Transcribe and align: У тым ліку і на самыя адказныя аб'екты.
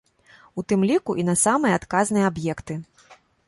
У 0.61 0.63
тым 0.73 0.85
ліку 0.93 1.11
і 1.23 1.27
на 1.29 1.35
самыя 1.43 1.77
адказныя 1.81 2.25
аб'екты. 2.33 2.83